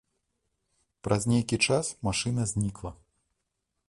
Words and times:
Праз 1.07 1.27
нейкі 1.33 1.59
час 1.67 1.91
машына 2.07 2.47
знікла. 2.53 2.91